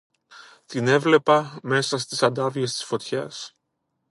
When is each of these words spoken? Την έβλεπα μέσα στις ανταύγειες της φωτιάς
Την 0.65 0.87
έβλεπα 0.87 1.59
μέσα 1.63 1.97
στις 1.97 2.23
ανταύγειες 2.23 2.71
της 2.71 2.83
φωτιάς 2.83 3.55